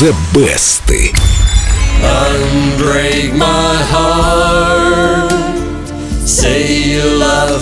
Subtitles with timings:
[0.00, 0.88] The Best.
[2.00, 4.19] Unbreak my heart.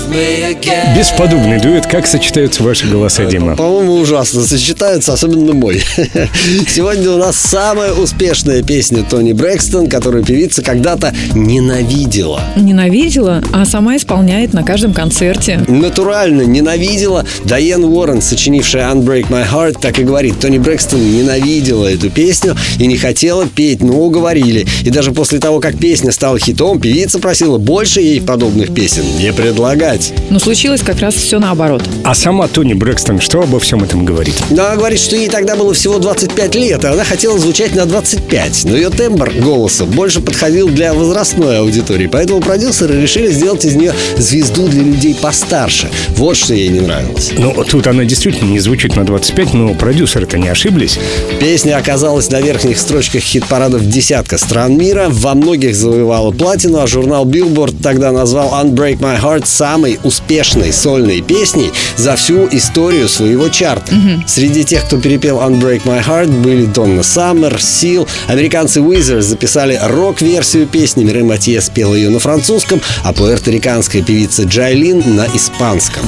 [0.08, 1.86] Бесподобный дуэт.
[1.86, 3.56] Как сочетаются ваши голоса, Дима?
[3.56, 5.82] По-моему, ужасно сочетаются, особенно мой.
[6.68, 12.40] Сегодня у нас самая успешная песня Тони Брэкстон, которую певица когда-то ненавидела.
[12.56, 15.60] Ненавидела, а сама исполняет на каждом концерте.
[15.68, 17.26] Натурально ненавидела.
[17.44, 20.40] Дайен Уоррен, сочинившая Unbreak My Heart, так и говорит.
[20.40, 24.66] Тони Брэкстон ненавидела эту песню и не хотела петь, но уговорили.
[24.84, 29.32] И даже после того, как песня стала хитом, певица просила больше ей подобных песен не
[29.32, 29.97] предлагать.
[30.30, 31.82] Но случилось как раз все наоборот.
[32.04, 34.34] А сама Тони Брэкстон что обо всем этом говорит?
[34.50, 38.64] Она говорит, что ей тогда было всего 25 лет, и она хотела звучать на 25.
[38.64, 43.92] Но ее тембр голоса больше подходил для возрастной аудитории, поэтому продюсеры решили сделать из нее
[44.16, 45.88] звезду для людей постарше.
[46.16, 47.32] Вот что ей не нравилось.
[47.36, 50.98] Ну, тут она действительно не звучит на 25, но продюсеры-то не ошиблись.
[51.40, 57.26] Песня оказалась на верхних строчках хит-парадов десятка стран мира, во многих завоевала платину, а журнал
[57.26, 63.92] Billboard тогда назвал Unbreak My Heart самой успешной сольной песней за всю историю своего чарта.
[64.26, 70.66] Среди тех, кто перепел Unbreak My Heart, были Донна Саммер, Сил, американцы Wizards записали рок-версию
[70.66, 76.02] песни, Мирей Матье спела ее на французском, а пуэрториканская певица Джайлин на испанском.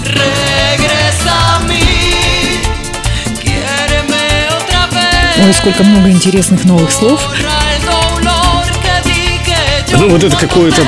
[5.43, 7.21] Ой, сколько много интересных новых слов.
[9.99, 10.83] Ну, вот это какое-то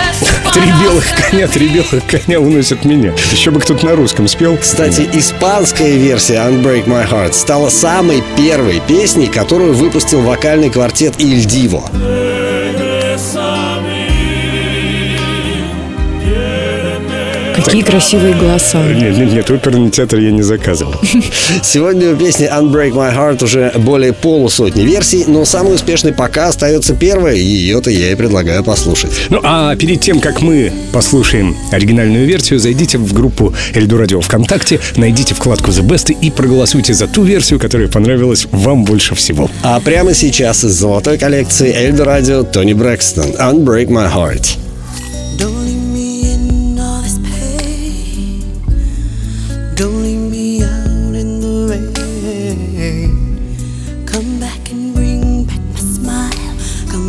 [0.52, 3.12] три белых коня, три белых коня уносят меня.
[3.32, 4.56] Еще бы кто-то на русском спел.
[4.56, 11.44] Кстати, испанская версия Unbreak My Heart стала самой первой песней, которую выпустил вокальный квартет Иль
[11.44, 11.82] Диво.
[17.64, 18.82] Какие красивые голоса.
[18.82, 20.94] Нет, нет, нет, оперный театр я не заказывал.
[21.62, 26.94] Сегодня у песни Unbreak My Heart уже более полусотни версий, но самый успешный пока остается
[26.94, 29.12] первая, и ее-то я и предлагаю послушать.
[29.30, 34.80] Ну, а перед тем, как мы послушаем оригинальную версию, зайдите в группу Эльду Радио ВКонтакте,
[34.96, 39.50] найдите вкладку The Best и проголосуйте за ту версию, которая понравилась вам больше всего.
[39.62, 44.58] А прямо сейчас из золотой коллекции Эльдо Радио Тони Брэкстон Unbreak My Heart.
[45.38, 45.81] Don't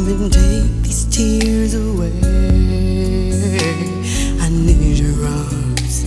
[0.04, 2.12] take these tears away.
[4.42, 6.04] I need your arms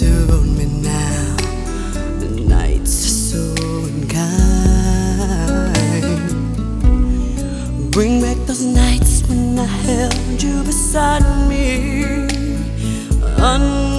[0.00, 1.36] to hold me now.
[2.18, 3.54] The nights are so
[3.86, 4.32] unkind.
[7.92, 12.26] Bring back those nights when I held you beside me.
[13.38, 13.95] Un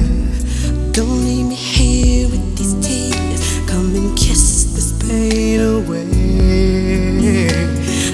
[0.91, 3.41] Don't leave me here with these tears.
[3.69, 6.07] Come and kiss this pain away.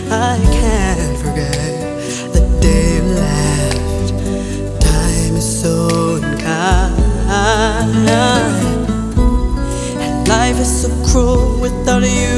[0.10, 4.10] I can't forget the day you left.
[4.82, 8.08] Time is so unkind,
[10.02, 12.37] and life is so cruel without you.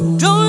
[0.00, 0.39] Don't